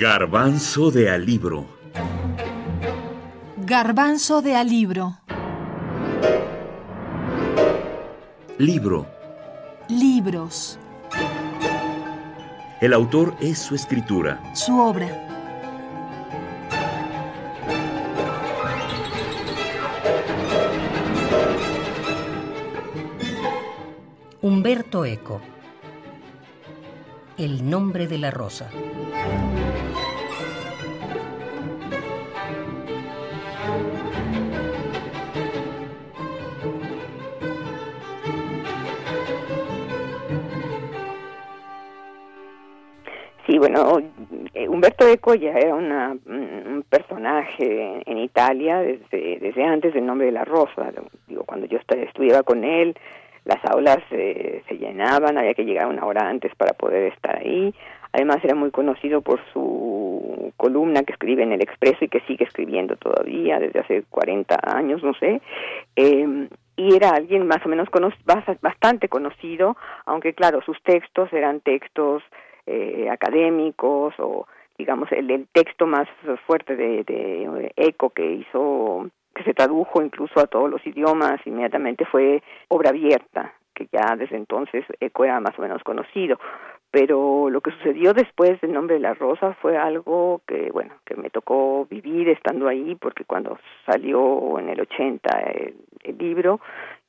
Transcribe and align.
Garbanzo 0.00 0.92
de 0.92 1.10
alibro. 1.10 1.66
Garbanzo 3.56 4.42
de 4.42 4.54
alibro. 4.54 5.18
Libro. 8.58 9.08
Libros. 9.88 10.78
El 12.80 12.92
autor 12.92 13.34
es 13.40 13.58
su 13.58 13.74
escritura. 13.74 14.40
Su 14.54 14.78
obra. 14.78 15.08
Humberto 24.42 25.04
Eco. 25.04 25.40
El 27.36 27.68
nombre 27.68 28.06
de 28.06 28.18
la 28.18 28.30
rosa. 28.30 28.70
Sí, 43.58 43.60
bueno, 43.60 43.98
eh, 44.54 44.68
Humberto 44.68 45.04
Eco 45.08 45.34
ya 45.34 45.50
era 45.50 45.74
una, 45.74 46.16
un 46.26 46.84
personaje 46.88 48.02
en 48.06 48.18
Italia 48.18 48.78
desde, 48.78 49.40
desde 49.40 49.64
antes 49.64 49.94
del 49.94 50.06
nombre 50.06 50.26
de 50.26 50.32
la 50.32 50.44
rosa. 50.44 50.92
Digo, 51.26 51.42
cuando 51.42 51.66
yo 51.66 51.78
estudiaba 51.78 52.44
con 52.44 52.62
él, 52.62 52.94
las 53.44 53.58
aulas 53.64 53.98
eh, 54.12 54.62
se 54.68 54.78
llenaban, 54.78 55.38
había 55.38 55.54
que 55.54 55.64
llegar 55.64 55.88
una 55.88 56.06
hora 56.06 56.28
antes 56.28 56.54
para 56.54 56.72
poder 56.72 57.12
estar 57.12 57.36
ahí. 57.36 57.74
Además 58.12 58.38
era 58.44 58.54
muy 58.54 58.70
conocido 58.70 59.22
por 59.22 59.40
su 59.52 60.52
columna 60.56 61.02
que 61.02 61.14
escribe 61.14 61.42
en 61.42 61.52
El 61.52 61.62
Expreso 61.62 62.04
y 62.04 62.08
que 62.08 62.20
sigue 62.28 62.44
escribiendo 62.44 62.94
todavía 62.94 63.58
desde 63.58 63.80
hace 63.80 64.04
40 64.08 64.56
años, 64.62 65.02
no 65.02 65.14
sé. 65.14 65.40
Eh, 65.96 66.48
y 66.76 66.94
era 66.94 67.10
alguien 67.10 67.48
más 67.48 67.66
o 67.66 67.68
menos 67.68 67.88
bastante 68.60 69.08
conocido, 69.08 69.76
aunque 70.06 70.32
claro, 70.32 70.62
sus 70.62 70.80
textos 70.84 71.32
eran 71.32 71.58
textos 71.58 72.22
eh, 72.68 73.08
académicos 73.10 74.14
o 74.18 74.46
digamos 74.76 75.10
el, 75.12 75.30
el, 75.30 75.48
texto 75.52 75.86
más 75.86 76.08
fuerte 76.46 76.76
de, 76.76 77.02
de 77.04 77.72
Eco 77.76 78.10
que 78.10 78.32
hizo 78.32 79.08
que 79.34 79.44
se 79.44 79.54
tradujo 79.54 80.02
incluso 80.02 80.40
a 80.40 80.46
todos 80.46 80.70
los 80.70 80.84
idiomas 80.86 81.40
inmediatamente 81.46 82.04
fue 82.04 82.42
obra 82.68 82.90
abierta 82.90 83.54
que 83.78 83.88
ya 83.92 84.16
desde 84.16 84.36
entonces 84.36 84.84
Eco 84.98 85.24
era 85.24 85.40
más 85.40 85.56
o 85.56 85.62
menos 85.62 85.82
conocido. 85.84 86.38
Pero 86.90 87.50
lo 87.50 87.60
que 87.60 87.70
sucedió 87.70 88.14
después 88.14 88.60
del 88.60 88.72
nombre 88.72 88.94
de 88.94 89.00
la 89.00 89.14
rosa 89.14 89.54
fue 89.60 89.76
algo 89.76 90.40
que 90.46 90.70
bueno 90.72 90.94
que 91.04 91.14
me 91.16 91.30
tocó 91.30 91.86
vivir 91.88 92.28
estando 92.30 92.66
ahí 92.66 92.96
porque 92.96 93.24
cuando 93.24 93.58
salió 93.86 94.58
en 94.58 94.70
el 94.70 94.80
80 94.80 95.38
el, 95.38 95.74
el 96.02 96.18
libro 96.18 96.60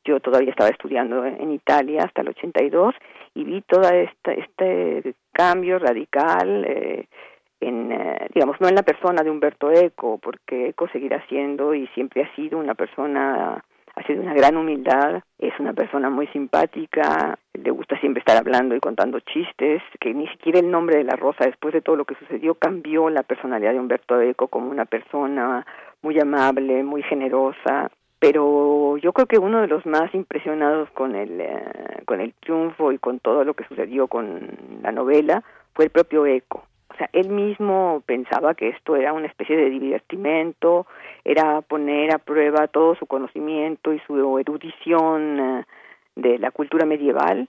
yo 0.03 0.19
todavía 0.19 0.51
estaba 0.51 0.69
estudiando 0.69 1.25
en 1.25 1.51
Italia 1.51 2.03
hasta 2.03 2.21
el 2.21 2.29
82 2.29 2.93
y 3.33 3.43
vi 3.43 3.61
toda 3.61 3.95
esta 3.95 4.31
este 4.33 5.15
cambio 5.31 5.79
radical 5.79 6.65
eh, 6.65 7.07
en 7.59 7.91
eh, 7.91 8.27
digamos 8.33 8.59
no 8.59 8.67
en 8.67 8.75
la 8.75 8.83
persona 8.83 9.23
de 9.23 9.31
Humberto 9.31 9.71
Eco 9.71 10.17
porque 10.17 10.69
Eco 10.69 10.87
seguirá 10.89 11.25
siendo 11.27 11.73
y 11.73 11.87
siempre 11.87 12.23
ha 12.23 12.35
sido 12.35 12.57
una 12.57 12.75
persona 12.75 13.63
ha 13.99 14.03
sido 14.03 14.21
una 14.21 14.33
gran 14.33 14.55
humildad, 14.55 15.21
es 15.39 15.53
una 15.59 15.73
persona 15.73 16.09
muy 16.09 16.27
simpática, 16.27 17.37
le 17.53 17.71
gusta 17.71 17.99
siempre 17.99 18.19
estar 18.19 18.37
hablando 18.37 18.75
y 18.75 18.79
contando 18.79 19.19
chistes, 19.19 19.81
que 19.99 20.13
ni 20.13 20.27
siquiera 20.29 20.59
el 20.59 20.71
nombre 20.71 20.97
de 20.97 21.03
la 21.03 21.15
rosa 21.15 21.45
después 21.45 21.73
de 21.73 21.81
todo 21.81 21.97
lo 21.97 22.05
que 22.05 22.15
sucedió 22.15 22.55
cambió 22.55 23.09
la 23.09 23.23
personalidad 23.23 23.73
de 23.73 23.79
Humberto 23.79 24.21
Eco 24.21 24.47
como 24.47 24.69
una 24.69 24.85
persona 24.85 25.65
muy 26.01 26.17
amable, 26.19 26.83
muy 26.83 27.03
generosa, 27.03 27.91
pero 28.19 28.97
yo 28.97 29.13
creo 29.13 29.27
que 29.27 29.39
uno 29.39 29.61
de 29.61 29.67
los 29.67 29.85
más 29.85 30.13
impresionados 30.13 30.89
con 30.91 31.15
el 31.15 31.39
eh, 31.39 32.03
con 32.05 32.19
el 32.19 32.33
triunfo 32.33 32.91
y 32.91 32.97
con 32.97 33.19
todo 33.19 33.45
lo 33.45 33.53
que 33.53 33.63
sucedió 33.65 34.07
con 34.07 34.41
la 34.83 34.91
novela 34.91 35.43
fue 35.73 35.85
el 35.85 35.91
propio 35.91 36.25
Eco. 36.25 36.65
O 36.93 36.97
sea, 36.97 37.09
él 37.13 37.29
mismo 37.29 38.03
pensaba 38.05 38.55
que 38.55 38.69
esto 38.69 38.97
era 38.97 39.13
una 39.13 39.27
especie 39.27 39.55
de 39.55 39.69
divertimento, 39.69 40.85
era 41.23 41.61
poner 41.61 42.13
a 42.13 42.17
prueba 42.17 42.67
todo 42.67 42.95
su 42.95 43.05
conocimiento 43.05 43.93
y 43.93 43.99
su 43.99 44.37
erudición 44.37 45.39
eh, 45.39 45.65
de 46.15 46.39
la 46.39 46.51
cultura 46.51 46.85
medieval, 46.85 47.47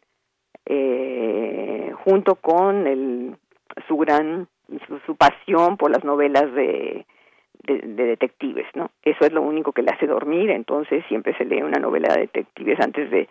eh, 0.66 1.92
junto 2.04 2.36
con 2.36 2.86
el, 2.86 3.34
su 3.88 3.96
gran 3.96 4.46
su, 4.86 5.00
su 5.00 5.16
pasión 5.16 5.76
por 5.76 5.90
las 5.90 6.04
novelas 6.04 6.52
de, 6.54 7.04
de, 7.78 7.86
de, 7.86 8.04
detectives, 8.04 8.66
¿no? 8.74 8.90
Eso 9.02 9.24
es 9.24 9.32
lo 9.32 9.42
único 9.42 9.72
que 9.72 9.82
le 9.82 9.90
hace 9.90 10.06
dormir, 10.06 10.50
entonces 10.50 11.04
siempre 11.08 11.36
se 11.36 11.44
lee 11.44 11.62
una 11.62 11.78
novela 11.78 12.14
de 12.14 12.22
detectives 12.22 12.78
antes 12.80 13.10
de, 13.10 13.28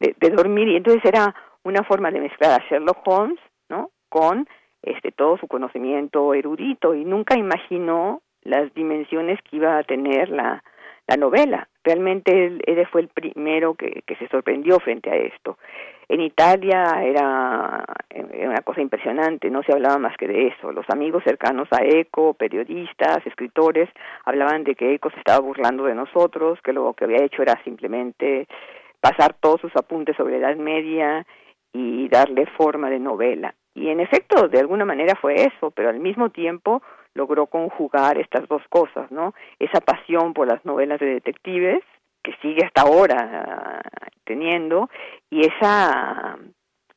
de, 0.00 0.14
de 0.18 0.30
dormir 0.30 0.68
y 0.68 0.76
entonces 0.76 1.04
era 1.04 1.34
una 1.64 1.82
forma 1.84 2.10
de 2.10 2.20
mezclar 2.20 2.60
a 2.60 2.64
Sherlock 2.68 2.98
Holmes, 3.06 3.38
¿no? 3.68 3.90
Con 4.08 4.46
este 4.82 5.12
todo 5.12 5.38
su 5.38 5.46
conocimiento 5.46 6.34
erudito 6.34 6.94
y 6.94 7.04
nunca 7.04 7.36
imaginó 7.36 8.20
las 8.42 8.72
dimensiones 8.74 9.38
que 9.42 9.56
iba 9.56 9.78
a 9.78 9.84
tener 9.84 10.28
la, 10.28 10.62
la 11.06 11.16
novela. 11.16 11.68
Realmente 11.84 12.46
él, 12.46 12.62
él 12.66 12.86
fue 12.86 13.02
el 13.02 13.08
primero 13.08 13.74
que, 13.74 14.02
se 14.18 14.28
sorprendió 14.28 14.78
frente 14.78 15.10
a 15.10 15.16
esto. 15.16 15.58
En 16.08 16.20
Italia 16.20 16.84
era, 17.02 17.84
era, 18.10 18.48
una 18.48 18.60
cosa 18.60 18.80
impresionante, 18.80 19.50
no 19.50 19.62
se 19.62 19.72
hablaba 19.72 19.98
más 19.98 20.16
que 20.16 20.28
de 20.28 20.48
eso. 20.48 20.72
Los 20.72 20.88
amigos 20.90 21.24
cercanos 21.24 21.68
a 21.72 21.82
Eco, 21.84 22.34
periodistas, 22.34 23.26
escritores, 23.26 23.88
hablaban 24.24 24.64
de 24.64 24.74
que 24.74 24.94
Eco 24.94 25.10
se 25.10 25.18
estaba 25.18 25.40
burlando 25.40 25.84
de 25.84 25.94
nosotros, 25.94 26.60
que 26.62 26.72
lo 26.72 26.92
que 26.94 27.04
había 27.04 27.24
hecho 27.24 27.42
era 27.42 27.62
simplemente 27.64 28.46
pasar 29.00 29.34
todos 29.40 29.60
sus 29.60 29.74
apuntes 29.76 30.16
sobre 30.16 30.38
la 30.38 30.50
Edad 30.50 30.58
Media 30.58 31.26
y 31.72 32.08
darle 32.08 32.46
forma 32.46 32.90
de 32.90 33.00
novela. 33.00 33.54
Y 33.74 33.88
en 33.88 34.00
efecto, 34.00 34.48
de 34.48 34.60
alguna 34.60 34.84
manera 34.84 35.14
fue 35.16 35.34
eso, 35.34 35.70
pero 35.70 35.88
al 35.88 35.98
mismo 35.98 36.30
tiempo 36.30 36.82
logró 37.14 37.46
conjugar 37.46 38.18
estas 38.18 38.46
dos 38.48 38.62
cosas, 38.68 39.10
¿no? 39.10 39.34
Esa 39.58 39.80
pasión 39.80 40.32
por 40.34 40.48
las 40.48 40.64
novelas 40.64 41.00
de 41.00 41.06
detectives, 41.06 41.82
que 42.22 42.34
sigue 42.40 42.64
hasta 42.64 42.82
ahora 42.82 43.82
uh, 43.84 44.08
teniendo, 44.24 44.88
y 45.30 45.46
esa, 45.46 46.36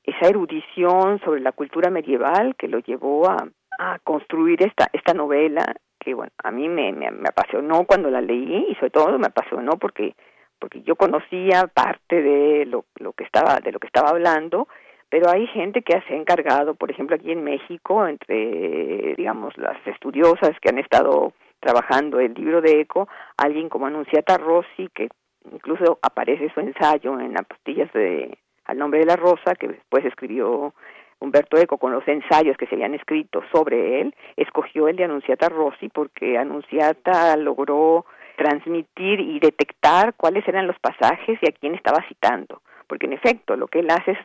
esa 0.03 0.27
erudición 0.27 1.19
sobre 1.21 1.41
la 1.41 1.51
cultura 1.51 1.89
medieval 1.89 2.55
que 2.55 2.67
lo 2.67 2.79
llevó 2.79 3.27
a, 3.27 3.47
a 3.79 3.99
construir 3.99 4.61
esta, 4.63 4.87
esta 4.93 5.13
novela, 5.13 5.65
que 5.99 6.13
bueno, 6.13 6.31
a 6.43 6.51
mí 6.51 6.69
me, 6.69 6.91
me, 6.91 7.09
me 7.11 7.29
apasionó 7.29 7.85
cuando 7.85 8.09
la 8.09 8.21
leí, 8.21 8.67
y 8.69 8.75
sobre 8.75 8.91
todo 8.91 9.17
me 9.17 9.27
apasionó 9.27 9.77
porque 9.77 10.15
porque 10.57 10.81
yo 10.83 10.95
conocía 10.95 11.67
parte 11.67 12.21
de 12.21 12.65
lo, 12.65 12.85
lo 12.95 13.11
que 13.13 13.25
estaba 13.25 13.59
de 13.59 13.71
lo 13.71 13.79
que 13.79 13.87
estaba 13.87 14.09
hablando 14.09 14.67
pero 15.09 15.29
hay 15.29 15.47
gente 15.47 15.81
que 15.81 16.01
se 16.01 16.13
ha 16.13 16.17
encargado, 16.17 16.75
por 16.75 16.91
ejemplo, 16.91 17.15
aquí 17.15 17.31
en 17.31 17.43
México, 17.43 18.07
entre, 18.07 19.15
digamos, 19.15 19.57
las 19.57 19.77
estudiosas 19.87 20.51
que 20.61 20.69
han 20.69 20.79
estado 20.79 21.33
trabajando 21.59 22.19
el 22.19 22.33
libro 22.33 22.61
de 22.61 22.81
Eco, 22.81 23.07
alguien 23.37 23.69
como 23.69 23.87
Anunciata 23.87 24.37
Rossi, 24.37 24.89
que 24.93 25.09
incluso 25.51 25.99
aparece 26.01 26.51
su 26.53 26.59
ensayo 26.59 27.19
en 27.19 27.33
las 27.33 27.45
pastillas 27.45 27.91
de 27.93 28.37
Al 28.65 28.77
nombre 28.77 28.99
de 28.99 29.05
la 29.05 29.15
rosa, 29.15 29.55
que 29.55 29.67
después 29.67 30.03
escribió 30.05 30.73
Humberto 31.19 31.57
Eco 31.57 31.77
con 31.77 31.91
los 31.91 32.07
ensayos 32.07 32.57
que 32.57 32.67
se 32.67 32.75
habían 32.75 32.93
escrito 32.93 33.41
sobre 33.51 34.01
él, 34.01 34.15
escogió 34.35 34.87
el 34.87 34.95
de 34.95 35.05
Anunciata 35.05 35.49
Rossi 35.49 35.89
porque 35.89 36.37
Anunciata 36.37 37.35
logró 37.37 38.05
transmitir 38.37 39.19
y 39.19 39.39
detectar 39.39 40.13
cuáles 40.15 40.47
eran 40.47 40.67
los 40.67 40.77
pasajes 40.79 41.39
y 41.41 41.49
a 41.49 41.53
quién 41.53 41.73
estaba 41.75 42.03
citando, 42.07 42.61
porque 42.87 43.05
en 43.05 43.13
efecto 43.13 43.55
lo 43.55 43.67
que 43.67 43.79
él 43.79 43.89
hace 43.89 44.11
es 44.11 44.19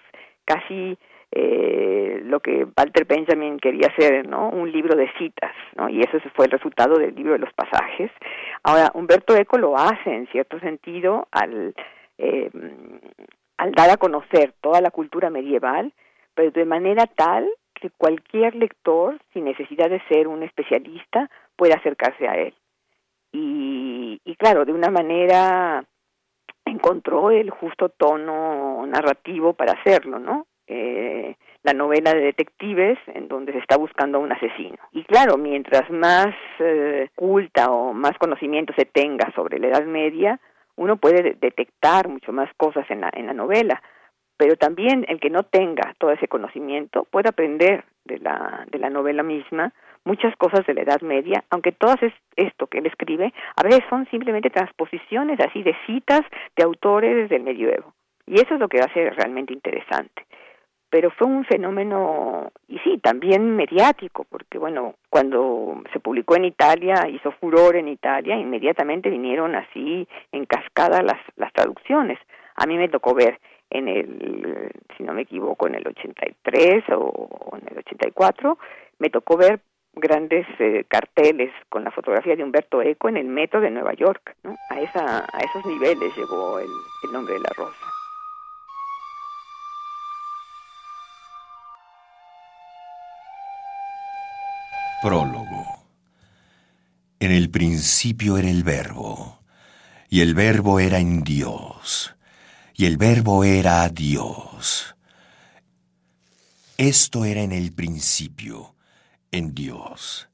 casi 0.45 0.97
eh, 1.33 2.23
lo 2.25 2.41
que 2.41 2.67
Walter 2.77 3.05
Benjamin 3.07 3.59
quería 3.59 3.89
hacer, 3.89 4.27
¿no? 4.29 4.51
Un 4.51 4.73
libro 4.73 4.97
de 4.97 5.11
citas, 5.19 5.53
¿no? 5.77 5.89
Y 5.89 6.01
eso 6.01 6.19
fue 6.35 6.47
el 6.47 6.51
resultado 6.51 6.99
del 6.99 7.15
libro 7.15 7.33
de 7.33 7.39
los 7.39 7.53
pasajes. 7.53 8.11
Ahora, 8.65 8.91
Humberto 8.95 9.37
Eco 9.37 9.57
lo 9.59 9.77
hace, 9.77 10.13
en 10.13 10.27
cierto 10.29 10.59
sentido, 10.59 11.29
al, 11.31 11.75
eh, 12.19 12.51
al 13.59 13.73
dar 13.73 13.91
a 13.91 13.97
conocer 13.97 14.55
toda 14.61 14.81
la 14.81 14.91
cultura 14.91 15.31
medieval, 15.31 15.93
pero 16.35 16.51
de 16.51 16.65
manera 16.65 17.07
tal 17.07 17.49
que 17.75 17.91
cualquier 17.91 18.57
lector, 18.57 19.19
sin 19.33 19.45
necesidad 19.45 19.89
de 19.89 20.03
ser 20.09 20.27
un 20.27 20.43
especialista, 20.43 21.31
puede 21.57 21.75
acercarse 21.75 22.29
a 22.29 22.37
él. 22.37 22.55
Y, 23.33 24.21
y 24.25 24.35
claro, 24.35 24.65
de 24.65 24.73
una 24.73 24.91
manera 24.91 25.85
encontró 26.81 27.31
el 27.31 27.51
justo 27.51 27.91
tono 27.91 28.87
narrativo 28.87 29.53
para 29.53 29.73
hacerlo, 29.73 30.19
¿no? 30.19 30.47
Eh, 30.67 31.37
la 31.63 31.75
novela 31.75 32.15
de 32.15 32.23
detectives 32.23 32.99
en 33.09 33.29
donde 33.29 33.53
se 33.53 33.59
está 33.59 33.77
buscando 33.77 34.17
a 34.17 34.21
un 34.23 34.33
asesino. 34.33 34.79
Y 34.93 35.05
claro, 35.05 35.37
mientras 35.37 35.91
más 35.91 36.29
eh, 36.59 37.11
culta 37.15 37.71
o 37.71 37.93
más 37.93 38.17
conocimiento 38.19 38.73
se 38.79 38.87
tenga 38.87 39.31
sobre 39.35 39.59
la 39.59 39.69
Edad 39.69 39.85
Media, 39.85 40.41
uno 40.77 40.97
puede 40.97 41.37
detectar 41.39 42.09
mucho 42.09 42.33
más 42.33 42.49
cosas 42.57 42.91
en 42.91 43.03
la, 43.03 43.11
en 43.13 43.27
la 43.27 43.35
novela, 43.35 43.83
pero 44.39 44.57
también 44.57 45.05
el 45.09 45.21
que 45.21 45.29
no 45.29 45.43
tenga 45.43 45.95
todo 45.99 46.13
ese 46.13 46.29
conocimiento 46.29 47.05
puede 47.11 47.29
aprender 47.29 47.85
de 48.07 48.19
la, 48.21 48.65
de 48.71 48.79
la 48.79 48.89
novela 48.89 49.23
misma 49.23 49.75
muchas 50.05 50.35
cosas 50.37 50.67
de 50.67 50.75
la 50.75 50.83
Edad 50.83 51.01
Media, 51.03 51.45
aunque 51.51 51.73
todas 51.73 52.03
es 52.03 52.13
esto 52.37 52.67
que 52.67 52.79
él 52.79 52.87
escribe, 52.87 53.33
a 53.57 53.63
veces 53.63 53.83
son 53.89 54.07
simplemente 54.11 54.51
transposiciones 54.51 55.39
así 55.41 55.63
de 55.63 55.77
citas 55.87 56.23
de 56.57 56.65
autores 56.65 57.29
del 57.29 57.43
medioevo. 57.43 57.93
Y 58.27 58.35
eso 58.35 58.55
es 58.55 58.61
lo 58.61 58.69
que 58.69 58.81
hace 58.81 59.11
realmente 59.11 59.53
interesante 59.53 60.25
pero 60.91 61.11
fue 61.13 61.29
un 61.29 61.45
fenómeno, 61.45 62.51
y 62.67 62.79
sí, 62.81 62.99
también 62.99 63.55
mediático, 63.55 64.27
porque 64.29 64.59
bueno, 64.59 64.97
cuando 65.09 65.83
se 65.93 66.01
publicó 66.01 66.35
en 66.35 66.47
Italia, 66.47 67.09
hizo 67.09 67.31
furor 67.31 67.77
en 67.77 67.87
Italia, 67.87 68.37
inmediatamente 68.37 69.09
vinieron 69.09 69.55
así 69.55 70.07
en 70.33 70.47
cascada 70.47 71.01
las, 71.03 71.21
las 71.37 71.53
traducciones. 71.53 72.19
A 72.57 72.67
mí 72.67 72.77
me 72.77 72.89
tocó 72.89 73.15
ver 73.15 73.39
en 73.71 73.87
el, 73.87 74.73
si 74.97 75.05
no 75.05 75.13
me 75.13 75.23
equivoco, 75.23 75.69
en 75.69 75.77
el 75.77 75.87
83 75.87 76.85
o, 76.97 77.57
en 77.57 77.69
el 77.71 77.79
84, 77.79 78.59
me 78.99 79.11
tocó 79.11 79.37
ver 79.37 79.61
grandes 79.95 80.47
eh, 80.59 80.85
carteles 80.89 81.53
con 81.69 81.85
la 81.85 81.91
fotografía 81.91 82.37
de 82.37 82.45
Humberto 82.45 82.83
Eco 82.83 83.09
en 83.09 83.17
el 83.17 83.27
metro 83.27 83.61
de 83.61 83.71
Nueva 83.71 83.95
York. 83.95 84.37
A, 84.71 84.81
esa, 84.81 85.19
a 85.21 85.39
esos 85.39 85.65
niveles 85.67 86.17
llegó 86.17 86.59
el, 86.59 86.71
el 87.05 87.13
nombre 87.13 87.35
de 87.35 87.41
la 87.41 87.51
rosa. 87.57 87.77
Prólogo. 95.03 95.81
En 97.21 97.33
el 97.33 97.51
principio 97.51 98.39
era 98.39 98.49
el 98.49 98.65
verbo, 98.65 99.41
y 100.09 100.21
el 100.21 100.35
verbo 100.35 100.81
era 100.81 100.99
en 100.99 101.23
Dios, 101.23 102.17
y 102.75 102.87
el 102.87 102.97
verbo 102.97 103.45
era 103.45 103.89
Dios. 103.89 104.97
Esto 106.79 107.27
era 107.27 107.43
en 107.43 107.53
el 107.53 107.73
principio, 107.75 108.75
en 109.33 109.55
Dios. 109.55 110.29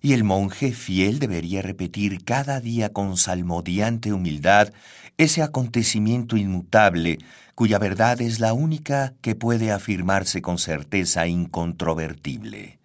Y 0.00 0.14
el 0.14 0.24
monje 0.24 0.72
fiel 0.72 1.18
debería 1.18 1.62
repetir 1.62 2.24
cada 2.24 2.60
día 2.60 2.92
con 2.92 3.16
salmodiante 3.16 4.12
humildad 4.12 4.72
ese 5.16 5.42
acontecimiento 5.42 6.36
inmutable 6.36 7.18
cuya 7.54 7.78
verdad 7.78 8.20
es 8.20 8.40
la 8.40 8.52
única 8.52 9.14
que 9.20 9.34
puede 9.34 9.70
afirmarse 9.70 10.42
con 10.42 10.58
certeza 10.58 11.26
incontrovertible 11.26 12.80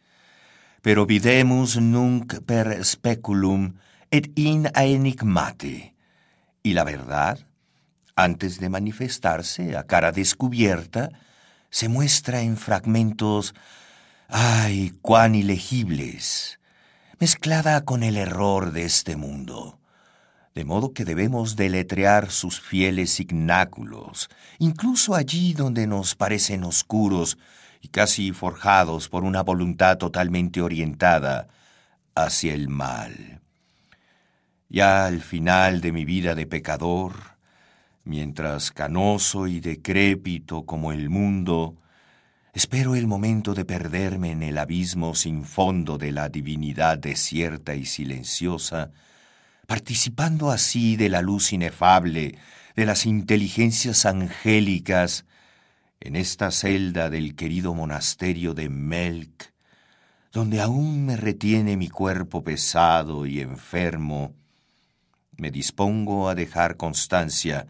pero 0.87 1.05
videmus 1.05 1.75
nunc 1.81 2.39
per 2.45 2.79
speculum 2.85 3.73
et 4.09 4.31
in 4.39 4.69
enigmate. 4.73 5.93
Y 6.63 6.73
la 6.73 6.85
verdad, 6.85 7.39
antes 8.15 8.61
de 8.61 8.69
manifestarse 8.69 9.75
a 9.75 9.83
cara 9.83 10.13
descubierta, 10.13 11.09
se 11.69 11.89
muestra 11.89 12.41
en 12.41 12.55
fragmentos, 12.55 13.53
ay, 14.27 14.93
cuán 15.01 15.35
ilegibles, 15.35 16.59
mezclada 17.19 17.85
con 17.85 18.03
el 18.03 18.17
error 18.17 18.71
de 18.71 18.85
este 18.85 19.15
mundo. 19.15 19.79
De 20.53 20.65
modo 20.65 20.91
que 20.91 21.05
debemos 21.05 21.55
deletrear 21.55 22.31
sus 22.31 22.59
fieles 22.59 23.11
signáculos, 23.11 24.29
incluso 24.59 25.15
allí 25.15 25.53
donde 25.53 25.85
nos 25.87 26.15
parecen 26.15 26.63
oscuros 26.63 27.37
y 27.81 27.89
casi 27.89 28.31
forjados 28.31 29.07
por 29.07 29.23
una 29.23 29.43
voluntad 29.43 29.97
totalmente 29.97 30.61
orientada 30.61 31.47
hacia 32.15 32.53
el 32.53 32.69
mal. 32.69 33.41
Ya 34.69 35.05
al 35.05 35.21
final 35.21 35.79
de 35.79 35.91
mi 35.91 36.03
vida 36.03 36.35
de 36.35 36.47
pecador, 36.47 37.13
mientras 38.03 38.71
canoso 38.71 39.47
y 39.47 39.59
decrépito 39.59 40.65
como 40.65 40.91
el 40.91 41.09
mundo, 41.09 41.77
espero 42.57 42.95
el 42.95 43.05
momento 43.05 43.53
de 43.53 43.65
perderme 43.65 44.31
en 44.31 44.41
el 44.41 44.57
abismo 44.57 45.13
sin 45.13 45.43
fondo 45.43 45.99
de 45.99 46.11
la 46.11 46.27
divinidad 46.27 46.97
desierta 46.97 47.75
y 47.75 47.85
silenciosa, 47.85 48.89
participando 49.67 50.49
así 50.49 50.95
de 50.95 51.09
la 51.09 51.21
luz 51.21 51.53
inefable 51.53 52.39
de 52.75 52.85
las 52.87 53.05
inteligencias 53.05 54.07
angélicas 54.07 55.25
en 55.99 56.15
esta 56.15 56.49
celda 56.49 57.11
del 57.11 57.35
querido 57.35 57.75
monasterio 57.75 58.55
de 58.55 58.69
Melk, 58.69 59.53
donde 60.31 60.59
aún 60.59 61.05
me 61.05 61.15
retiene 61.15 61.77
mi 61.77 61.89
cuerpo 61.89 62.43
pesado 62.43 63.27
y 63.27 63.39
enfermo, 63.39 64.33
me 65.37 65.51
dispongo 65.51 66.27
a 66.27 66.33
dejar 66.33 66.75
constancia 66.75 67.67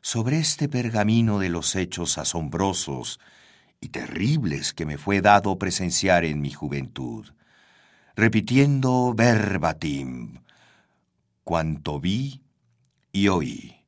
sobre 0.00 0.38
este 0.38 0.70
pergamino 0.70 1.38
de 1.38 1.50
los 1.50 1.76
hechos 1.76 2.16
asombrosos 2.16 3.20
terribles 3.88 4.72
que 4.72 4.86
me 4.86 4.98
fue 4.98 5.20
dado 5.20 5.58
presenciar 5.58 6.24
en 6.24 6.40
mi 6.40 6.50
juventud, 6.50 7.32
repitiendo 8.16 9.14
verbatim 9.14 10.40
cuanto 11.44 12.00
vi 12.00 12.40
y 13.12 13.28
oí 13.28 13.84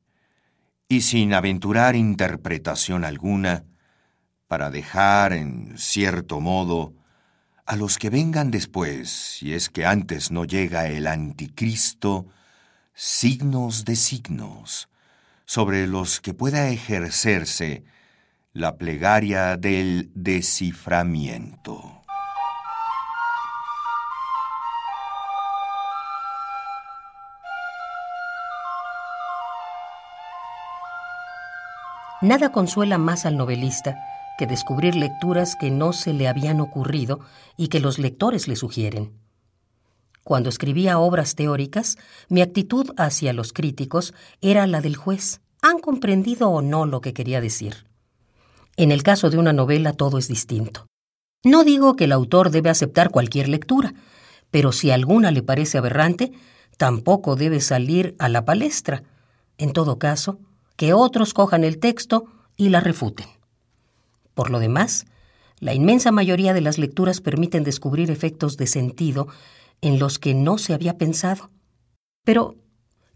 y 0.89 1.01
sin 1.01 1.33
aventurar 1.33 1.95
interpretación 1.95 3.03
alguna, 3.03 3.65
para 4.47 4.69
dejar, 4.69 5.33
en 5.33 5.77
cierto 5.77 6.39
modo, 6.39 6.93
a 7.65 7.75
los 7.75 7.97
que 7.97 8.09
vengan 8.09 8.49
después, 8.49 9.09
si 9.09 9.53
es 9.53 9.69
que 9.69 9.85
antes 9.85 10.31
no 10.31 10.45
llega 10.45 10.87
el 10.87 11.07
anticristo, 11.07 12.27
signos 12.93 13.83
de 13.83 13.97
signos, 13.97 14.87
sobre 15.45 15.87
los 15.87 16.21
que 16.21 16.33
pueda 16.33 16.69
ejercerse 16.69 17.83
la 18.57 18.75
plegaria 18.75 19.55
del 19.55 20.09
desciframiento. 20.15 22.01
Nada 32.19 32.51
consuela 32.51 32.97
más 32.97 33.27
al 33.27 33.37
novelista 33.37 33.95
que 34.39 34.47
descubrir 34.47 34.95
lecturas 34.95 35.55
que 35.55 35.69
no 35.69 35.93
se 35.93 36.13
le 36.13 36.27
habían 36.27 36.59
ocurrido 36.59 37.19
y 37.57 37.67
que 37.67 37.79
los 37.79 37.99
lectores 37.99 38.47
le 38.47 38.55
sugieren. 38.55 39.11
Cuando 40.23 40.49
escribía 40.49 40.97
obras 40.97 41.35
teóricas, 41.35 41.99
mi 42.27 42.41
actitud 42.41 42.89
hacia 42.97 43.33
los 43.33 43.53
críticos 43.53 44.15
era 44.41 44.65
la 44.65 44.81
del 44.81 44.95
juez. 44.95 45.41
¿Han 45.61 45.77
comprendido 45.77 46.49
o 46.49 46.63
no 46.63 46.87
lo 46.87 47.01
que 47.01 47.13
quería 47.13 47.39
decir? 47.39 47.86
En 48.77 48.91
el 48.91 49.01
caso 49.01 49.31
de 49.31 49.39
una 49.39 49.53
novela 49.53 49.93
todo 49.93 50.19
es 50.19 50.27
distinto. 50.27 50.85
No 51.43 51.63
digo 51.63 51.95
que 51.95 52.03
el 52.03 52.11
autor 52.11 52.51
debe 52.51 52.69
aceptar 52.69 53.09
cualquier 53.09 53.49
lectura, 53.49 53.93
pero 54.51 54.71
si 54.71 54.91
alguna 54.91 55.31
le 55.31 55.41
parece 55.41 55.79
aberrante, 55.79 56.31
tampoco 56.77 57.35
debe 57.35 57.59
salir 57.59 58.15
a 58.19 58.29
la 58.29 58.45
palestra. 58.45 59.03
En 59.57 59.73
todo 59.73 59.97
caso, 59.97 60.39
que 60.75 60.93
otros 60.93 61.33
cojan 61.33 61.63
el 61.63 61.79
texto 61.79 62.25
y 62.55 62.69
la 62.69 62.79
refuten. 62.79 63.27
Por 64.35 64.51
lo 64.51 64.59
demás, 64.59 65.07
la 65.59 65.73
inmensa 65.73 66.11
mayoría 66.11 66.53
de 66.53 66.61
las 66.61 66.77
lecturas 66.77 67.19
permiten 67.19 67.63
descubrir 67.63 68.11
efectos 68.11 68.57
de 68.57 68.67
sentido 68.67 69.27
en 69.81 69.97
los 69.97 70.19
que 70.19 70.35
no 70.35 70.59
se 70.59 70.75
había 70.75 70.99
pensado. 70.99 71.49
Pero, 72.23 72.55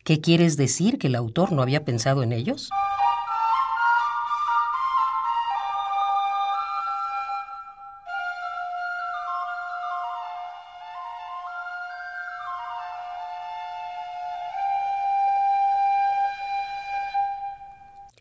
¿qué 0.04 0.22
quieres 0.22 0.58
decir 0.58 0.98
que 0.98 1.08
el 1.08 1.16
autor 1.16 1.52
no 1.52 1.62
había 1.62 1.86
pensado 1.86 2.24
en 2.24 2.32
ellos? 2.34 2.70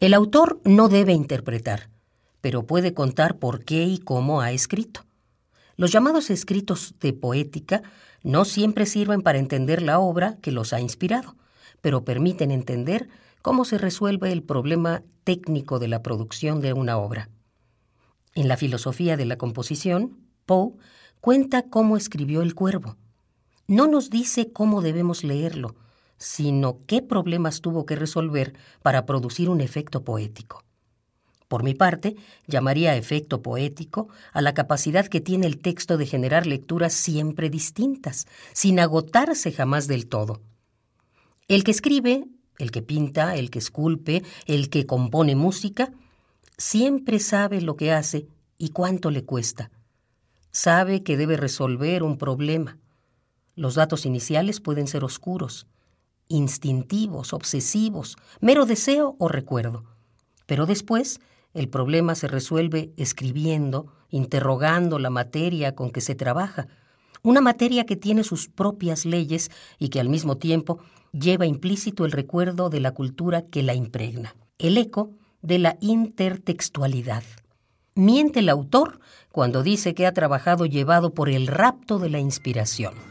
El 0.01 0.15
autor 0.15 0.63
no 0.65 0.89
debe 0.89 1.13
interpretar, 1.13 1.91
pero 2.41 2.67
puede 2.67 2.95
contar 2.95 3.39
por 3.39 3.67
qué 3.67 3.85
y 3.85 3.99
cómo 3.99 4.41
ha 4.41 4.51
escrito. 4.51 5.05
Los 5.77 5.93
llamados 5.93 6.31
escritos 6.31 6.95
de 7.01 7.13
poética 7.13 7.83
no 8.23 8.47
siempre 8.47 8.87
sirven 8.87 9.21
para 9.21 9.39
entender 9.39 9.83
la 9.83 9.99
obra 9.99 10.39
que 10.41 10.53
los 10.53 10.73
ha 10.73 10.81
inspirado, 10.81 11.37
pero 11.83 12.03
permiten 12.03 12.51
entender 12.51 13.11
cómo 13.43 13.67
se 13.67 13.77
resuelve 13.77 14.33
el 14.33 14.43
problema 14.43 15.03
técnico 15.23 15.79
de 15.79 15.89
la 15.89 16.03
producción 16.03 16.63
de 16.63 16.73
una 16.73 16.97
obra. 16.97 17.29
En 18.35 18.49
la 18.49 18.57
filosofía 18.57 19.19
de 19.19 19.27
la 19.27 19.37
composición, 19.37 20.17
Poe 20.47 20.73
cuenta 21.21 21.69
cómo 21.69 21.99
escribió 21.99 22.41
El 22.41 22.55
Cuervo. 22.55 22.97
No 23.67 23.87
nos 23.87 24.09
dice 24.09 24.51
cómo 24.51 24.81
debemos 24.81 25.25
leerlo, 25.25 25.75
sino 26.21 26.79
qué 26.87 27.03
problemas 27.03 27.63
tuvo 27.63 27.85
que 27.87 27.97
resolver 27.97 28.55
para 28.83 29.07
producir 29.07 29.49
un 29.49 29.61
efecto 29.61 30.05
poético. 30.05 30.63
Por 31.49 31.65
mi 31.65 31.75
parte, 31.75 32.15
llamaría 32.47 32.95
efecto 32.95 33.43
poético 33.43 34.09
a 34.33 34.41
la 34.41 34.55
capacidad 34.55 35.07
que 35.09 35.21
tiene 35.21 35.49
el 35.49 35.59
texto 35.59 35.97
de 35.97 36.07
generar 36.07 36.47
lecturas 36.47 36.93
siempre 36.93 37.51
distintas, 37.51 38.29
sin 38.53 38.79
agotarse 38.79 39.51
jamás 39.51 39.89
del 39.89 40.07
todo. 40.07 40.41
El 41.49 41.65
que 41.65 41.73
escribe, 41.73 42.27
el 42.59 42.71
que 42.71 42.83
pinta, 42.83 43.35
el 43.35 43.51
que 43.51 43.59
esculpe, 43.59 44.23
el 44.47 44.71
que 44.71 44.87
compone 44.87 45.35
música, 45.35 45.91
siempre 46.57 47.19
sabe 47.19 47.63
lo 47.63 47.77
que 47.77 47.91
hace 47.91 48.29
y 48.59 48.69
cuánto 48.69 49.11
le 49.11 49.25
cuesta. 49.25 49.71
sabe 50.53 51.03
que 51.03 51.17
debe 51.17 51.37
resolver 51.37 52.03
un 52.03 52.19
problema. 52.19 52.79
Los 53.55 53.75
datos 53.75 54.05
iniciales 54.05 54.61
pueden 54.61 54.87
ser 54.87 55.05
oscuros, 55.05 55.67
instintivos, 56.31 57.35
obsesivos, 57.35 58.17
mero 58.41 58.65
deseo 58.65 59.17
o 59.19 59.29
recuerdo. 59.29 59.85
Pero 60.47 60.65
después 60.65 61.21
el 61.53 61.69
problema 61.69 62.15
se 62.15 62.29
resuelve 62.29 62.93
escribiendo, 62.97 63.93
interrogando 64.09 64.99
la 64.99 65.11
materia 65.11 65.75
con 65.75 65.91
que 65.91 66.01
se 66.01 66.15
trabaja, 66.15 66.69
una 67.23 67.43
materia 67.43 67.85
que 67.85 67.97
tiene 67.97 68.25
sus 68.25 68.49
propias 68.49 69.05
leyes 69.05 69.51
y 69.79 69.91
que 69.91 70.01
al 70.01 70.09
mismo 70.09 70.39
tiempo 70.39 70.79
lleva 71.13 71.45
implícito 71.45 72.07
el 72.07 72.13
recuerdo 72.13 72.71
de 72.71 72.81
la 72.81 72.93
cultura 72.93 73.43
que 73.43 73.63
la 73.63 73.75
impregna, 73.75 74.35
el 74.59 74.79
eco 74.79 75.11
de 75.43 75.59
la 75.59 75.77
intertextualidad. 75.81 77.25
Miente 77.95 78.39
el 78.39 78.49
autor 78.49 79.01
cuando 79.33 79.63
dice 79.63 79.95
que 79.95 80.07
ha 80.07 80.15
trabajado 80.15 80.65
llevado 80.65 81.13
por 81.13 81.29
el 81.29 81.47
rapto 81.47 81.99
de 81.99 82.11
la 82.11 82.21
inspiración. 82.21 83.10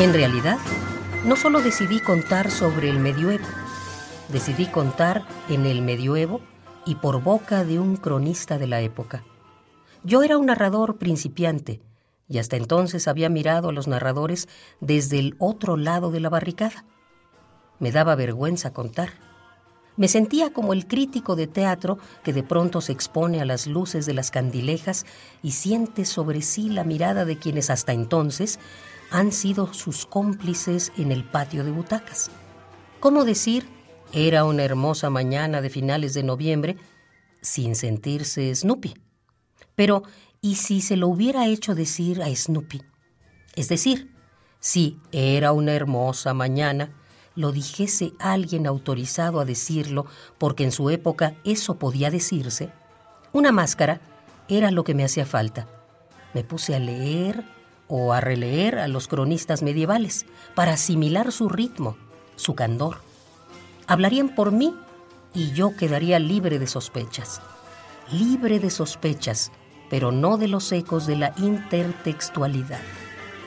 En 0.00 0.14
realidad, 0.14 0.56
no 1.26 1.36
solo 1.36 1.60
decidí 1.60 2.00
contar 2.00 2.50
sobre 2.50 2.88
el 2.88 2.98
medioevo, 2.98 3.44
decidí 4.30 4.64
contar 4.64 5.26
en 5.50 5.66
el 5.66 5.82
medioevo 5.82 6.40
y 6.86 6.94
por 6.94 7.22
boca 7.22 7.64
de 7.64 7.78
un 7.78 7.96
cronista 7.96 8.56
de 8.56 8.66
la 8.66 8.80
época. 8.80 9.24
Yo 10.02 10.22
era 10.22 10.38
un 10.38 10.46
narrador 10.46 10.96
principiante 10.96 11.82
y 12.28 12.38
hasta 12.38 12.56
entonces 12.56 13.08
había 13.08 13.28
mirado 13.28 13.68
a 13.68 13.72
los 13.72 13.88
narradores 13.88 14.48
desde 14.80 15.18
el 15.18 15.36
otro 15.38 15.76
lado 15.76 16.10
de 16.10 16.20
la 16.20 16.30
barricada. 16.30 16.86
Me 17.78 17.92
daba 17.92 18.14
vergüenza 18.14 18.72
contar. 18.72 19.10
Me 19.98 20.08
sentía 20.08 20.50
como 20.50 20.72
el 20.72 20.86
crítico 20.86 21.36
de 21.36 21.46
teatro 21.46 21.98
que 22.24 22.32
de 22.32 22.42
pronto 22.42 22.80
se 22.80 22.92
expone 22.92 23.42
a 23.42 23.44
las 23.44 23.66
luces 23.66 24.06
de 24.06 24.14
las 24.14 24.30
candilejas 24.30 25.04
y 25.42 25.50
siente 25.50 26.06
sobre 26.06 26.40
sí 26.40 26.70
la 26.70 26.84
mirada 26.84 27.26
de 27.26 27.36
quienes 27.36 27.68
hasta 27.68 27.92
entonces 27.92 28.58
han 29.10 29.32
sido 29.32 29.72
sus 29.72 30.06
cómplices 30.06 30.92
en 30.96 31.12
el 31.12 31.24
patio 31.24 31.64
de 31.64 31.70
butacas. 31.70 32.30
¿Cómo 33.00 33.24
decir, 33.24 33.66
era 34.12 34.44
una 34.44 34.62
hermosa 34.64 35.10
mañana 35.10 35.60
de 35.60 35.70
finales 35.70 36.14
de 36.14 36.22
noviembre, 36.22 36.76
sin 37.40 37.74
sentirse 37.74 38.54
Snoopy? 38.54 38.94
Pero, 39.74 40.02
¿y 40.40 40.56
si 40.56 40.80
se 40.80 40.96
lo 40.96 41.08
hubiera 41.08 41.46
hecho 41.46 41.74
decir 41.74 42.22
a 42.22 42.34
Snoopy? 42.34 42.82
Es 43.56 43.68
decir, 43.68 44.14
si 44.60 44.98
era 45.12 45.52
una 45.52 45.72
hermosa 45.72 46.34
mañana, 46.34 46.92
lo 47.34 47.52
dijese 47.52 48.12
alguien 48.18 48.66
autorizado 48.66 49.40
a 49.40 49.44
decirlo, 49.44 50.06
porque 50.38 50.64
en 50.64 50.72
su 50.72 50.90
época 50.90 51.34
eso 51.44 51.78
podía 51.78 52.10
decirse, 52.10 52.70
una 53.32 53.52
máscara 53.52 54.00
era 54.48 54.70
lo 54.70 54.84
que 54.84 54.94
me 54.94 55.04
hacía 55.04 55.24
falta. 55.24 55.68
Me 56.34 56.44
puse 56.44 56.74
a 56.74 56.78
leer, 56.78 57.44
o 57.90 58.12
a 58.14 58.20
releer 58.20 58.78
a 58.78 58.88
los 58.88 59.08
cronistas 59.08 59.62
medievales 59.62 60.24
para 60.54 60.74
asimilar 60.74 61.32
su 61.32 61.48
ritmo, 61.48 61.96
su 62.36 62.54
candor. 62.54 63.02
Hablarían 63.86 64.34
por 64.34 64.52
mí 64.52 64.74
y 65.34 65.50
yo 65.50 65.76
quedaría 65.76 66.18
libre 66.20 66.58
de 66.58 66.68
sospechas. 66.68 67.42
Libre 68.12 68.60
de 68.60 68.70
sospechas, 68.70 69.50
pero 69.90 70.12
no 70.12 70.38
de 70.38 70.48
los 70.48 70.70
ecos 70.70 71.06
de 71.06 71.16
la 71.16 71.34
intertextualidad. 71.36 72.80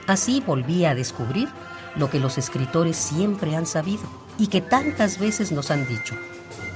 Así 0.08 0.44
volví 0.46 0.84
a 0.84 0.94
descubrir 0.94 1.48
lo 1.96 2.10
que 2.10 2.20
los 2.20 2.38
escritores 2.38 2.98
siempre 2.98 3.56
han 3.56 3.66
sabido 3.66 4.04
y 4.38 4.48
que 4.48 4.60
tantas 4.60 5.20
veces 5.20 5.54
nos 5.54 5.72
han 5.72 5.88
dicho. 5.88 6.16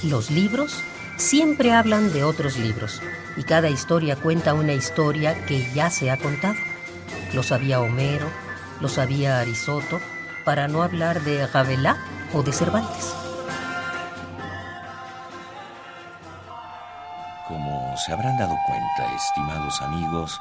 Los 0.03 0.31
libros 0.31 0.81
siempre 1.17 1.73
hablan 1.73 2.13
de 2.13 2.23
otros 2.23 2.57
libros 2.57 3.01
y 3.35 3.43
cada 3.43 3.69
historia 3.69 4.15
cuenta 4.15 4.53
una 4.53 4.73
historia 4.73 5.45
que 5.45 5.69
ya 5.73 5.89
se 5.89 6.09
ha 6.09 6.17
contado. 6.17 6.55
Lo 7.33 7.43
sabía 7.43 7.79
Homero, 7.79 8.27
lo 8.79 8.89
sabía 8.89 9.39
Arisoto, 9.39 9.99
para 10.45 10.67
no 10.67 10.81
hablar 10.83 11.21
de 11.21 11.45
Rabelais 11.47 11.97
o 12.33 12.41
de 12.41 12.53
Cervantes. 12.53 13.13
Como 17.47 17.95
se 17.97 18.11
habrán 18.11 18.37
dado 18.37 18.55
cuenta, 18.65 19.15
estimados 19.15 19.81
amigos, 19.81 20.39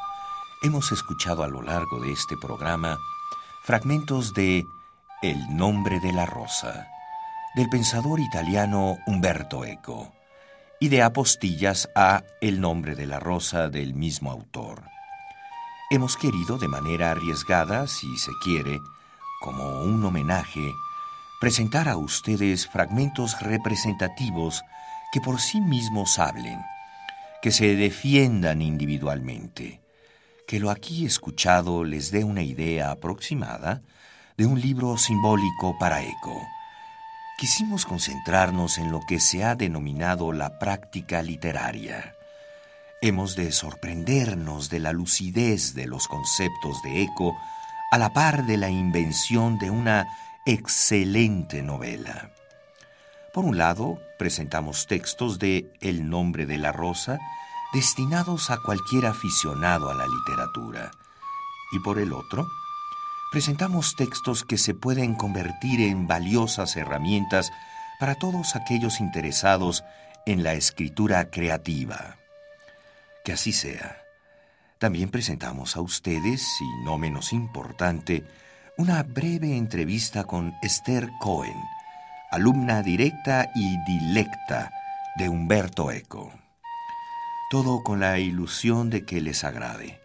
hemos 0.62 0.90
escuchado 0.92 1.42
a 1.42 1.48
lo 1.48 1.62
largo 1.62 2.00
de 2.00 2.12
este 2.12 2.36
programa 2.36 2.98
fragmentos 3.64 4.32
de 4.34 4.64
El 5.22 5.56
nombre 5.56 5.98
de 6.00 6.12
la 6.12 6.26
rosa, 6.26 6.86
del 7.54 7.68
pensador 7.68 8.20
italiano 8.20 8.96
Umberto 9.06 9.64
Eco, 9.64 10.12
y 10.80 10.88
de 10.88 11.02
apostillas 11.02 11.88
a 11.94 12.22
El 12.40 12.60
nombre 12.60 12.94
de 12.94 13.06
la 13.06 13.18
rosa 13.18 13.68
del 13.68 13.94
mismo 13.94 14.30
autor. 14.30 14.95
Hemos 15.88 16.16
querido 16.16 16.58
de 16.58 16.66
manera 16.66 17.12
arriesgada, 17.12 17.86
si 17.86 18.16
se 18.16 18.32
quiere, 18.42 18.80
como 19.40 19.82
un 19.82 20.04
homenaje, 20.04 20.74
presentar 21.40 21.88
a 21.88 21.96
ustedes 21.96 22.66
fragmentos 22.66 23.40
representativos 23.40 24.64
que 25.12 25.20
por 25.20 25.40
sí 25.40 25.60
mismos 25.60 26.18
hablen, 26.18 26.58
que 27.40 27.52
se 27.52 27.76
defiendan 27.76 28.62
individualmente, 28.62 29.80
que 30.48 30.58
lo 30.58 30.70
aquí 30.70 31.06
escuchado 31.06 31.84
les 31.84 32.10
dé 32.10 32.24
una 32.24 32.42
idea 32.42 32.90
aproximada 32.90 33.82
de 34.36 34.44
un 34.44 34.60
libro 34.60 34.96
simbólico 34.96 35.78
para 35.78 36.02
eco. 36.02 36.42
Quisimos 37.38 37.86
concentrarnos 37.86 38.78
en 38.78 38.90
lo 38.90 39.02
que 39.06 39.20
se 39.20 39.44
ha 39.44 39.54
denominado 39.54 40.32
la 40.32 40.58
práctica 40.58 41.22
literaria 41.22 42.15
hemos 43.00 43.36
de 43.36 43.52
sorprendernos 43.52 44.70
de 44.70 44.80
la 44.80 44.92
lucidez 44.92 45.74
de 45.74 45.86
los 45.86 46.08
conceptos 46.08 46.82
de 46.82 47.02
Eco 47.02 47.36
a 47.90 47.98
la 47.98 48.12
par 48.12 48.46
de 48.46 48.56
la 48.56 48.70
invención 48.70 49.58
de 49.58 49.70
una 49.70 50.06
excelente 50.46 51.62
novela. 51.62 52.30
Por 53.32 53.44
un 53.44 53.58
lado, 53.58 53.98
presentamos 54.18 54.86
textos 54.86 55.38
de 55.38 55.70
El 55.80 56.08
nombre 56.08 56.46
de 56.46 56.58
la 56.58 56.72
rosa, 56.72 57.18
destinados 57.72 58.50
a 58.50 58.58
cualquier 58.62 59.06
aficionado 59.06 59.90
a 59.90 59.94
la 59.94 60.06
literatura, 60.06 60.90
y 61.72 61.80
por 61.80 61.98
el 61.98 62.12
otro, 62.12 62.46
presentamos 63.30 63.94
textos 63.96 64.44
que 64.44 64.56
se 64.56 64.72
pueden 64.72 65.14
convertir 65.14 65.80
en 65.80 66.06
valiosas 66.06 66.76
herramientas 66.76 67.50
para 67.98 68.14
todos 68.14 68.56
aquellos 68.56 69.00
interesados 69.00 69.84
en 70.24 70.42
la 70.42 70.54
escritura 70.54 71.30
creativa. 71.30 72.16
Que 73.26 73.32
así 73.32 73.50
sea. 73.50 74.04
También 74.78 75.10
presentamos 75.10 75.74
a 75.76 75.80
ustedes, 75.80 76.46
y 76.60 76.84
no 76.84 76.96
menos 76.96 77.32
importante, 77.32 78.24
una 78.78 79.02
breve 79.02 79.56
entrevista 79.56 80.22
con 80.22 80.54
Esther 80.62 81.10
Cohen, 81.18 81.60
alumna 82.30 82.82
directa 82.82 83.50
y 83.56 83.82
dilecta 83.84 84.70
de 85.16 85.28
Humberto 85.28 85.90
Eco. 85.90 86.32
Todo 87.50 87.82
con 87.82 87.98
la 87.98 88.20
ilusión 88.20 88.90
de 88.90 89.04
que 89.04 89.20
les 89.20 89.42
agrade. 89.42 89.98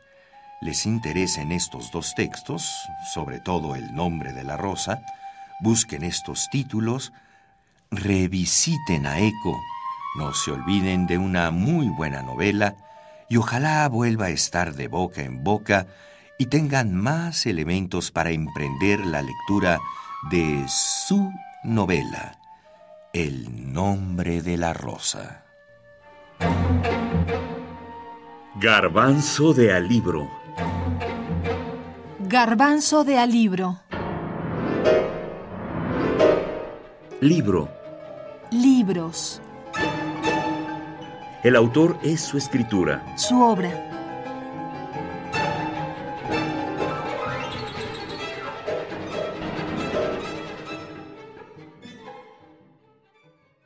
Les 0.60 0.88
interesen 0.88 1.52
estos 1.52 1.92
dos 1.92 2.16
textos, 2.16 2.74
sobre 3.14 3.40
todo 3.40 3.76
el 3.76 3.94
nombre 3.94 4.34
de 4.34 4.44
la 4.44 4.58
rosa, 4.58 5.00
busquen 5.60 6.04
estos 6.04 6.50
títulos, 6.50 7.14
revisiten 7.92 9.06
a 9.06 9.20
Eco, 9.20 9.62
no 10.18 10.34
se 10.34 10.50
olviden 10.50 11.06
de 11.06 11.20
una 11.20 11.52
muy 11.52 11.88
buena 11.88 12.24
novela, 12.24 12.76
y 13.32 13.38
ojalá 13.38 13.88
vuelva 13.88 14.26
a 14.26 14.30
estar 14.30 14.76
de 14.76 14.90
boca 14.90 15.22
en 15.22 15.42
boca 15.42 15.88
y 16.38 16.48
tengan 16.48 16.94
más 16.94 17.46
elementos 17.46 18.12
para 18.12 18.32
emprender 18.32 19.00
la 19.06 19.22
lectura 19.22 19.80
de 20.30 20.66
su 20.68 21.32
novela, 21.64 22.38
El 23.14 23.72
nombre 23.72 24.42
de 24.42 24.58
la 24.58 24.74
rosa. 24.74 25.46
Garbanzo 28.60 29.54
de 29.54 29.72
alibro. 29.72 30.30
Garbanzo 32.20 33.06
de 33.06 33.18
alibro. 33.18 33.80
Libro. 37.22 37.70
Libros. 38.52 39.42
El 41.44 41.56
autor 41.56 41.98
es 42.04 42.22
su 42.22 42.38
escritura. 42.38 43.02
Su 43.16 43.42
obra. 43.42 44.01